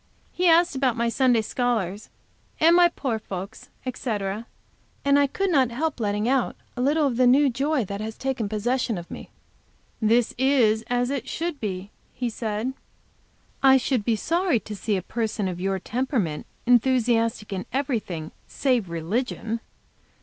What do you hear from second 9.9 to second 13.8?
"This is as it should be," he said. "I